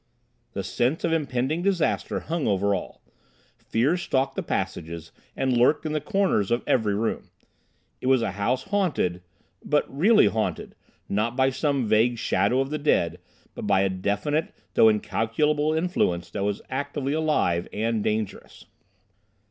[0.53, 3.03] The sense of impending disaster hung over all.
[3.59, 7.29] Fear stalked the passages, and lurked in the corners of every room.
[8.01, 9.21] It was a house haunted,
[9.63, 10.73] but really haunted;
[11.07, 13.19] not by some vague shadow of the dead,
[13.53, 18.65] but by a definite though incalculable influence that was actively alive, and dangerous.